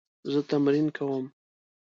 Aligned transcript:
زه 0.31 0.39
تمرین 0.49 0.87
کوم 0.97 1.25